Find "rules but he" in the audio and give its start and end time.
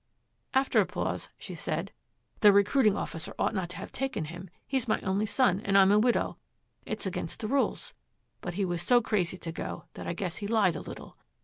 7.47-8.65